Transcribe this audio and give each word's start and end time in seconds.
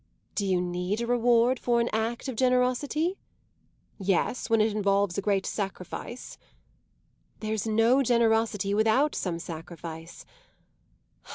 "Do 0.33 0.47
you 0.47 0.59
need 0.59 0.99
a 1.01 1.05
reward 1.05 1.59
for 1.59 1.79
an 1.79 1.87
act 1.93 2.27
of 2.27 2.35
generosity?" 2.35 3.19
"Yes, 3.99 4.49
when 4.49 4.59
it 4.59 4.75
involves 4.75 5.15
a 5.15 5.21
great 5.21 5.45
sacrifice." 5.45 6.39
"There's 7.39 7.67
no 7.67 8.01
generosity 8.01 8.73
without 8.73 9.13
some 9.13 9.37
sacrifice. 9.37 10.25